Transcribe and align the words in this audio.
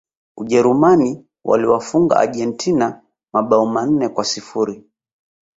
Ujerumani 0.37 1.25
waliwafunga 1.43 2.15
Argentina 2.15 3.01
mabao 3.33 3.65
manne 3.65 4.09
kwa 4.09 4.23
sifuri 4.25 4.83